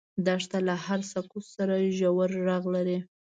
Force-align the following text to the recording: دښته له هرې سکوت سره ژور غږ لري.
دښته 0.25 0.57
له 0.67 0.75
هرې 0.85 1.05
سکوت 1.13 1.45
سره 1.55 1.75
ژور 1.97 2.31
غږ 2.45 2.63
لري. 2.75 2.97